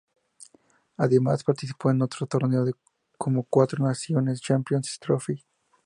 Además 0.97 1.43
participó 1.43 1.93
de 1.93 2.03
otros 2.03 2.27
torneos 2.27 2.71
como 3.19 3.43
Cuatro 3.43 3.83
Naciones 3.85 4.39
y 4.39 4.43
Champion´s 4.43 4.97
Trophy. 4.99 5.43